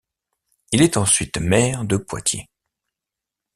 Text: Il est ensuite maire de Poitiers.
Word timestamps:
Il 0.71 0.81
est 0.81 0.97
ensuite 0.97 1.37
maire 1.37 1.85
de 1.85 1.95
Poitiers. 1.95 2.49